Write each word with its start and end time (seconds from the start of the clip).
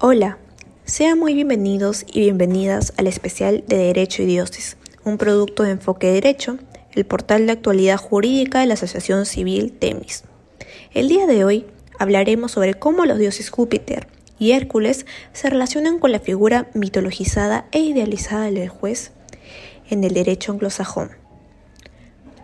Hola, 0.00 0.38
sean 0.84 1.20
muy 1.20 1.34
bienvenidos 1.34 2.04
y 2.12 2.18
bienvenidas 2.18 2.92
al 2.96 3.06
especial 3.06 3.62
de 3.68 3.76
Derecho 3.76 4.22
y 4.22 4.26
Dioses, 4.26 4.76
un 5.04 5.18
producto 5.18 5.62
de 5.62 5.70
Enfoque 5.70 6.08
Derecho, 6.08 6.58
el 6.94 7.06
portal 7.06 7.46
de 7.46 7.52
actualidad 7.52 7.96
jurídica 7.96 8.58
de 8.58 8.66
la 8.66 8.74
Asociación 8.74 9.24
Civil 9.24 9.72
Temis. 9.72 10.24
El 10.92 11.08
día 11.08 11.28
de 11.28 11.44
hoy 11.44 11.66
hablaremos 11.96 12.50
sobre 12.50 12.74
cómo 12.74 13.06
los 13.06 13.18
dioses 13.18 13.50
Júpiter 13.50 14.08
y 14.36 14.50
Hércules 14.50 15.06
se 15.32 15.48
relacionan 15.48 16.00
con 16.00 16.10
la 16.10 16.18
figura 16.18 16.66
mitologizada 16.74 17.66
e 17.70 17.78
idealizada 17.78 18.50
del 18.50 18.68
juez 18.68 19.12
en 19.88 20.02
el 20.02 20.12
derecho 20.12 20.50
anglosajón. 20.50 21.12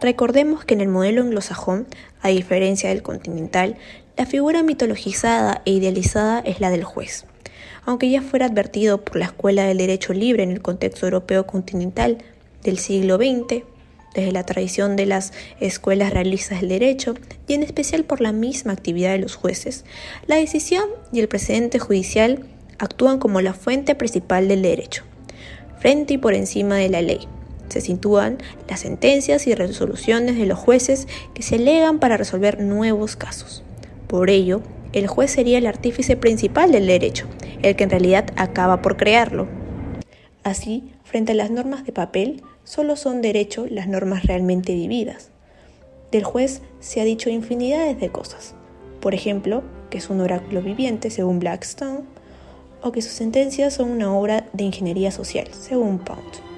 Recordemos 0.01 0.65
que 0.65 0.75
en 0.75 0.83
el 0.83 0.89
modelo 0.89 1.21
anglosajón, 1.21 1.89
a 2.23 2.29
diferencia 2.29 2.91
del 2.91 3.03
continental, 3.03 3.77
la 4.17 4.25
figura 4.25 4.63
mitologizada 4.63 5.63
e 5.65 5.73
idealizada 5.73 6.39
es 6.39 6.61
la 6.61 6.71
del 6.71 6.85
juez 6.85 7.27
aunque 7.85 8.11
ya 8.11 8.23
fuera 8.23 8.47
advertido 8.47 9.05
por 9.05 9.17
la 9.17 9.27
Escuela 9.27 9.65
del 9.65 9.79
Derecho 9.79 10.13
Libre 10.13 10.43
en 10.43 10.51
el 10.51 10.63
contexto 10.63 11.07
europeo 11.07 11.47
continental 11.47 12.19
del 12.63 12.79
siglo 12.79 13.17
XX, 13.17 13.65
desde 14.15 14.33
la 14.33 14.45
tradición 14.45 14.97
de 14.97 15.07
las 15.07 15.33
escuelas 15.61 16.13
realistas 16.13 16.61
del 16.61 16.71
derecho 16.71 17.15
y 17.47 17.55
en 17.55 17.63
especial 17.63 18.05
por 18.05 18.21
la 18.21 18.33
misma 18.33 18.73
actividad 18.73 19.13
de 19.13 19.19
los 19.19 19.37
jueces, 19.37 19.85
la 20.27 20.37
decisión 20.37 20.85
y 21.13 21.21
el 21.21 21.29
precedente 21.29 21.79
judicial 21.79 22.47
actúan 22.79 23.19
como 23.19 23.41
la 23.41 23.55
fuente 23.55 23.95
principal 23.95 24.49
del 24.49 24.63
derecho, 24.63 25.05
frente 25.79 26.15
y 26.15 26.19
por 26.19 26.35
encima 26.35 26.77
de 26.77 26.89
la 26.89 27.03
ley. 27.03 27.21
Se 27.69 27.81
sitúan 27.81 28.39
las 28.69 28.81
sentencias 28.81 29.47
y 29.47 29.55
resoluciones 29.55 30.37
de 30.37 30.47
los 30.47 30.59
jueces 30.59 31.07
que 31.35 31.43
se 31.43 31.55
alegan 31.55 32.01
para 32.01 32.17
resolver 32.17 32.61
nuevos 32.61 33.15
casos. 33.15 33.63
Por 34.09 34.29
ello, 34.29 34.61
el 34.93 35.07
juez 35.07 35.31
sería 35.31 35.59
el 35.59 35.67
artífice 35.67 36.17
principal 36.17 36.73
del 36.73 36.87
derecho, 36.87 37.27
el 37.63 37.77
que 37.77 37.85
en 37.85 37.91
realidad 37.91 38.31
acaba 38.37 38.83
por 38.83 38.97
crearlo. 38.97 39.49
Así, 40.43 40.93
frente 41.05 41.33
a 41.33 41.37
las 41.37 41.51
normas 41.51 41.85
de 41.85 41.93
papel, 41.93 42.43
solo 42.65 42.97
son 42.97 43.23
derecho 43.23 43.67
las 43.69 43.89
normas 43.89 44.25
realmente 44.25 44.75
vividas. 44.75 45.31
Del 46.11 46.25
juez 46.25 46.63
se 46.81 47.01
ha 47.01 47.05
dicho 47.05 47.31
infinidades 47.31 48.01
de 48.01 48.11
cosas. 48.11 48.55
Por 49.01 49.15
ejemplo, 49.15 49.63
que 49.91 49.99
es 49.99 50.11
un 50.11 50.21
oráculo 50.21 50.63
viviente, 50.63 51.11
según 51.11 51.39
Blackstone, 51.39 52.01
o 52.83 52.93
que 52.93 53.03
sus 53.03 53.13
sentencias 53.13 53.75
son 53.75 53.91
una 53.91 54.13
obra 54.13 54.47
de 54.53 54.65
ingeniería 54.65 55.11
social, 55.11 55.49
según 55.53 55.99
Pound. 55.99 56.50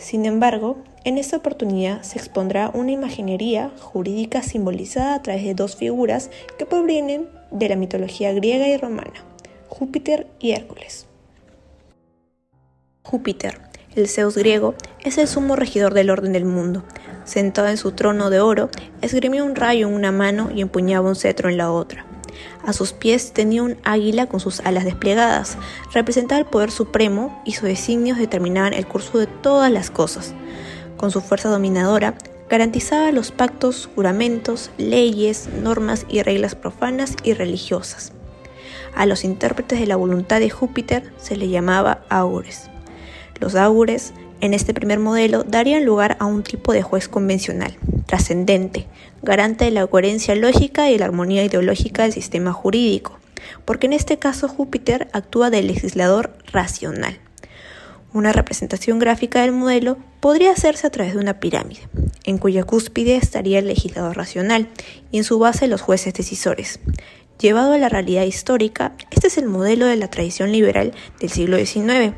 Sin 0.00 0.24
embargo, 0.24 0.78
en 1.04 1.18
esta 1.18 1.36
oportunidad 1.36 2.00
se 2.00 2.18
expondrá 2.18 2.70
una 2.72 2.90
imaginería 2.90 3.70
jurídica 3.78 4.42
simbolizada 4.42 5.14
a 5.14 5.22
través 5.22 5.44
de 5.44 5.54
dos 5.54 5.76
figuras 5.76 6.30
que 6.58 6.64
provienen 6.64 7.28
de 7.50 7.68
la 7.68 7.76
mitología 7.76 8.32
griega 8.32 8.66
y 8.66 8.78
romana, 8.78 9.12
Júpiter 9.68 10.26
y 10.38 10.52
Hércules. 10.52 11.06
Júpiter, 13.02 13.60
el 13.94 14.08
Zeus 14.08 14.38
griego, 14.38 14.74
es 15.04 15.18
el 15.18 15.28
sumo 15.28 15.54
regidor 15.54 15.92
del 15.92 16.08
orden 16.08 16.32
del 16.32 16.46
mundo. 16.46 16.82
Sentado 17.24 17.68
en 17.68 17.76
su 17.76 17.92
trono 17.92 18.30
de 18.30 18.40
oro, 18.40 18.70
esgrimió 19.02 19.44
un 19.44 19.54
rayo 19.54 19.86
en 19.86 19.94
una 19.94 20.12
mano 20.12 20.50
y 20.54 20.62
empuñaba 20.62 21.10
un 21.10 21.16
cetro 21.16 21.50
en 21.50 21.58
la 21.58 21.70
otra. 21.70 22.06
A 22.64 22.72
sus 22.72 22.92
pies 22.92 23.32
tenía 23.32 23.62
un 23.62 23.76
águila 23.84 24.26
con 24.26 24.40
sus 24.40 24.60
alas 24.60 24.84
desplegadas, 24.84 25.56
representaba 25.92 26.38
el 26.38 26.46
poder 26.46 26.70
supremo 26.70 27.42
y 27.44 27.52
sus 27.52 27.64
designios 27.64 28.18
determinaban 28.18 28.74
el 28.74 28.86
curso 28.86 29.18
de 29.18 29.26
todas 29.26 29.70
las 29.70 29.90
cosas 29.90 30.34
con 31.00 31.10
su 31.10 31.22
fuerza 31.22 31.48
dominadora, 31.48 32.14
garantizaba 32.50 33.10
los 33.10 33.30
pactos, 33.30 33.88
juramentos, 33.94 34.70
leyes, 34.76 35.48
normas 35.62 36.04
y 36.10 36.20
reglas 36.22 36.54
profanas 36.54 37.16
y 37.22 37.32
religiosas. 37.32 38.12
A 38.94 39.06
los 39.06 39.24
intérpretes 39.24 39.80
de 39.80 39.86
la 39.86 39.96
voluntad 39.96 40.40
de 40.40 40.50
Júpiter 40.50 41.10
se 41.16 41.36
les 41.36 41.48
llamaba 41.48 42.02
augures. 42.10 42.68
Los 43.38 43.54
augures, 43.54 44.12
en 44.40 44.54
este 44.54 44.74
primer 44.74 44.98
modelo, 44.98 45.44
darían 45.44 45.84
lugar 45.84 46.16
a 46.20 46.26
un 46.26 46.42
tipo 46.42 46.72
de 46.72 46.82
juez 46.82 47.08
convencional, 47.08 47.76
trascendente, 48.06 48.86
garante 49.22 49.66
de 49.66 49.70
la 49.70 49.86
coherencia 49.86 50.34
lógica 50.34 50.90
y 50.90 50.98
la 50.98 51.04
armonía 51.04 51.44
ideológica 51.44 52.02
del 52.02 52.12
sistema 52.12 52.52
jurídico, 52.52 53.18
porque 53.64 53.86
en 53.86 53.92
este 53.92 54.18
caso 54.18 54.48
Júpiter 54.48 55.08
actúa 55.12 55.50
de 55.50 55.62
legislador 55.62 56.32
racional. 56.52 57.18
Una 58.12 58.32
representación 58.32 58.98
gráfica 58.98 59.42
del 59.42 59.52
modelo 59.52 59.96
podría 60.18 60.50
hacerse 60.50 60.86
a 60.86 60.90
través 60.90 61.14
de 61.14 61.20
una 61.20 61.38
pirámide, 61.38 61.82
en 62.24 62.38
cuya 62.38 62.64
cúspide 62.64 63.16
estaría 63.16 63.60
el 63.60 63.68
legislador 63.68 64.16
racional 64.16 64.68
y 65.12 65.18
en 65.18 65.24
su 65.24 65.38
base 65.38 65.68
los 65.68 65.80
jueces 65.80 66.12
decisores. 66.14 66.80
Llevado 67.40 67.72
a 67.72 67.78
la 67.78 67.88
realidad 67.88 68.24
histórica, 68.24 68.92
este 69.10 69.28
es 69.28 69.38
el 69.38 69.46
modelo 69.46 69.86
de 69.86 69.96
la 69.96 70.08
tradición 70.08 70.52
liberal 70.52 70.92
del 71.20 71.30
siglo 71.30 71.56
XIX, 71.56 72.12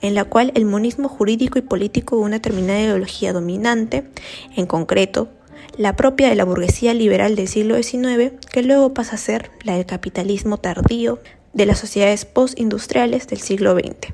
en 0.00 0.14
la 0.14 0.22
cual 0.24 0.52
el 0.54 0.66
monismo 0.66 1.08
jurídico 1.08 1.58
y 1.58 1.62
político 1.62 2.16
de 2.16 2.22
una 2.22 2.36
determinada 2.36 2.80
ideología 2.80 3.32
dominante, 3.32 4.08
en 4.54 4.66
concreto, 4.66 5.30
la 5.76 5.96
propia 5.96 6.28
de 6.28 6.36
la 6.36 6.44
burguesía 6.44 6.94
liberal 6.94 7.34
del 7.34 7.48
siglo 7.48 7.74
XIX, 7.74 8.34
que 8.52 8.62
luego 8.62 8.94
pasa 8.94 9.16
a 9.16 9.18
ser 9.18 9.50
la 9.64 9.74
del 9.74 9.84
capitalismo 9.84 10.58
tardío 10.58 11.18
de 11.54 11.66
las 11.66 11.80
sociedades 11.80 12.24
postindustriales 12.24 13.26
del 13.26 13.40
siglo 13.40 13.74
XX. 13.74 14.12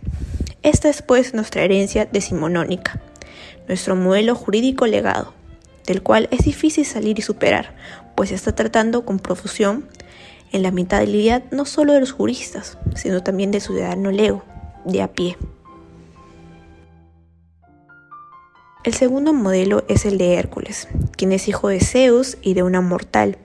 Esta 0.63 0.89
es 0.89 1.03
pues 1.03 1.35
nuestra 1.35 1.63
herencia 1.63 2.07
decimonónica, 2.07 3.03
nuestro 3.69 3.97
modelo 3.97 4.35
jurídico 4.35 4.87
legado, 4.87 5.35
del 5.87 6.03
cual 6.03 6.27
es 6.31 6.47
difícil 6.47 6.87
salir 6.87 7.19
y 7.19 7.23
superar, 7.23 7.75
pues 8.15 8.31
se 8.31 8.35
está 8.35 8.55
tratando 8.55 9.05
con 9.05 9.19
profusión 9.19 9.87
en 10.55 10.63
la 10.63 10.71
mentalidad 10.71 11.43
no 11.51 11.65
solo 11.65 11.95
de 11.95 12.01
los 12.01 12.13
juristas, 12.13 12.79
sino 12.95 13.25
también 13.25 13.51
del 13.51 13.61
ciudadano 13.61 14.13
lego, 14.13 14.45
de 14.85 15.03
a 15.03 15.09
pie. 15.09 15.37
El 18.85 18.95
segundo 18.95 19.33
modelo 19.33 19.83
es 19.89 20.05
el 20.05 20.17
de 20.17 20.35
Hércules, 20.35 20.87
quien 21.17 21.33
es 21.33 21.49
hijo 21.49 21.67
de 21.69 21.81
Zeus 21.81 22.39
y 22.41 22.55
de 22.55 22.63
una 22.63 22.81
mortal. 22.81 23.37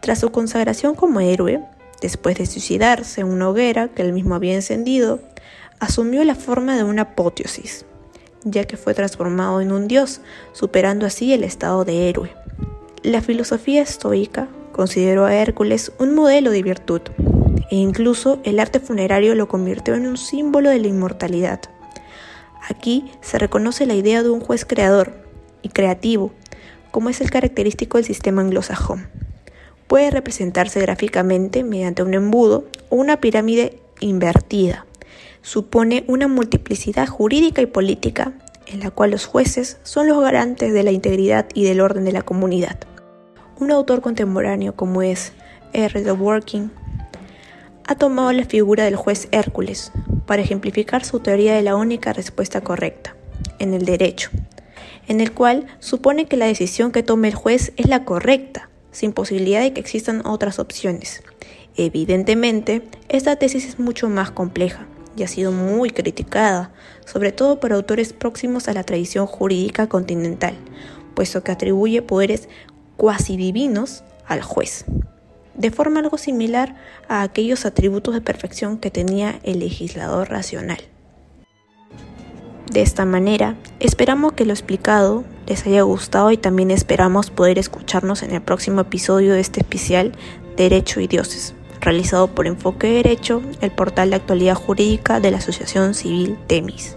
Tras 0.00 0.18
su 0.18 0.32
consagración 0.32 0.96
como 0.96 1.20
héroe, 1.20 1.62
después 2.02 2.36
de 2.36 2.46
suicidarse 2.46 3.20
en 3.20 3.28
una 3.28 3.48
hoguera 3.48 3.86
que 3.86 4.02
él 4.02 4.12
mismo 4.12 4.34
había 4.34 4.54
encendido, 4.54 5.20
asumió 5.78 6.24
la 6.24 6.34
forma 6.34 6.76
de 6.76 6.82
una 6.82 7.02
apóteosis, 7.02 7.84
ya 8.42 8.64
que 8.64 8.76
fue 8.76 8.94
transformado 8.94 9.60
en 9.60 9.70
un 9.70 9.86
dios, 9.86 10.20
superando 10.52 11.06
así 11.06 11.32
el 11.32 11.44
estado 11.44 11.84
de 11.84 12.08
héroe. 12.08 12.34
La 13.04 13.22
filosofía 13.22 13.82
estoica 13.82 14.48
consideró 14.76 15.24
a 15.24 15.34
Hércules 15.34 15.90
un 15.98 16.14
modelo 16.14 16.50
de 16.50 16.62
virtud, 16.62 17.00
e 17.70 17.76
incluso 17.76 18.38
el 18.44 18.60
arte 18.60 18.78
funerario 18.78 19.34
lo 19.34 19.48
convirtió 19.48 19.94
en 19.94 20.06
un 20.06 20.18
símbolo 20.18 20.68
de 20.68 20.78
la 20.78 20.86
inmortalidad. 20.86 21.60
Aquí 22.68 23.10
se 23.22 23.38
reconoce 23.38 23.86
la 23.86 23.94
idea 23.94 24.22
de 24.22 24.28
un 24.28 24.40
juez 24.40 24.66
creador 24.66 25.14
y 25.62 25.70
creativo, 25.70 26.30
como 26.90 27.08
es 27.08 27.22
el 27.22 27.30
característico 27.30 27.96
del 27.96 28.04
sistema 28.04 28.42
anglosajón. 28.42 29.08
Puede 29.86 30.10
representarse 30.10 30.78
gráficamente 30.80 31.64
mediante 31.64 32.02
un 32.02 32.12
embudo 32.12 32.66
o 32.90 32.96
una 32.96 33.18
pirámide 33.18 33.80
invertida, 34.00 34.84
supone 35.40 36.04
una 36.06 36.28
multiplicidad 36.28 37.08
jurídica 37.08 37.62
y 37.62 37.66
política 37.66 38.34
en 38.66 38.80
la 38.80 38.90
cual 38.90 39.12
los 39.12 39.24
jueces 39.24 39.78
son 39.84 40.06
los 40.06 40.20
garantes 40.20 40.74
de 40.74 40.82
la 40.82 40.90
integridad 40.90 41.46
y 41.54 41.64
del 41.64 41.80
orden 41.80 42.04
de 42.04 42.12
la 42.12 42.22
comunidad. 42.22 42.78
Un 43.58 43.70
autor 43.70 44.02
contemporáneo 44.02 44.76
como 44.76 45.00
es 45.00 45.32
R. 45.72 46.02
de 46.02 46.12
Working 46.12 46.70
ha 47.86 47.94
tomado 47.94 48.30
la 48.32 48.44
figura 48.44 48.84
del 48.84 48.96
juez 48.96 49.28
Hércules 49.30 49.92
para 50.26 50.42
ejemplificar 50.42 51.06
su 51.06 51.20
teoría 51.20 51.54
de 51.54 51.62
la 51.62 51.74
única 51.74 52.12
respuesta 52.12 52.60
correcta, 52.60 53.16
en 53.58 53.72
el 53.72 53.86
derecho, 53.86 54.28
en 55.08 55.22
el 55.22 55.32
cual 55.32 55.68
supone 55.78 56.26
que 56.26 56.36
la 56.36 56.44
decisión 56.44 56.92
que 56.92 57.02
tome 57.02 57.28
el 57.28 57.34
juez 57.34 57.72
es 57.78 57.88
la 57.88 58.04
correcta, 58.04 58.68
sin 58.90 59.14
posibilidad 59.14 59.62
de 59.62 59.72
que 59.72 59.80
existan 59.80 60.26
otras 60.26 60.58
opciones. 60.58 61.22
Evidentemente, 61.76 62.82
esta 63.08 63.36
tesis 63.36 63.66
es 63.66 63.78
mucho 63.78 64.10
más 64.10 64.30
compleja, 64.30 64.86
y 65.16 65.22
ha 65.22 65.28
sido 65.28 65.50
muy 65.50 65.90
criticada, 65.90 66.72
sobre 67.06 67.32
todo 67.32 67.58
por 67.58 67.72
autores 67.72 68.12
próximos 68.12 68.68
a 68.68 68.74
la 68.74 68.84
tradición 68.84 69.26
jurídica 69.26 69.86
continental, 69.86 70.54
puesto 71.14 71.42
que 71.42 71.52
atribuye 71.52 72.02
poderes 72.02 72.50
cuasi 72.96 73.36
divinos 73.36 74.04
al 74.26 74.42
juez, 74.42 74.84
de 75.54 75.70
forma 75.70 76.00
algo 76.00 76.18
similar 76.18 76.76
a 77.08 77.22
aquellos 77.22 77.66
atributos 77.66 78.14
de 78.14 78.20
perfección 78.20 78.78
que 78.78 78.90
tenía 78.90 79.38
el 79.42 79.60
legislador 79.60 80.30
racional. 80.30 80.78
De 82.70 82.82
esta 82.82 83.04
manera, 83.04 83.56
esperamos 83.78 84.32
que 84.32 84.44
lo 84.44 84.52
explicado 84.52 85.24
les 85.46 85.64
haya 85.66 85.82
gustado 85.82 86.32
y 86.32 86.36
también 86.36 86.70
esperamos 86.70 87.30
poder 87.30 87.58
escucharnos 87.58 88.22
en 88.22 88.32
el 88.32 88.42
próximo 88.42 88.80
episodio 88.80 89.34
de 89.34 89.40
este 89.40 89.60
especial 89.60 90.12
Derecho 90.56 91.00
y 91.00 91.06
Dioses 91.06 91.54
realizado 91.86 92.26
por 92.26 92.46
Enfoque 92.48 92.88
Derecho, 92.88 93.42
el 93.60 93.70
portal 93.70 94.10
de 94.10 94.16
actualidad 94.16 94.56
jurídica 94.56 95.20
de 95.20 95.30
la 95.30 95.38
Asociación 95.38 95.94
Civil 95.94 96.36
Temis. 96.48 96.96